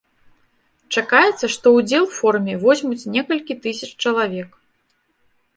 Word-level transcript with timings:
Чакаецца, 0.97 1.45
што 1.57 1.73
ўдзел 1.75 2.07
форуме 2.17 2.53
возьмуць 2.65 3.09
некалькі 3.17 3.57
тысяч 3.67 3.89
чалавек. 4.07 4.49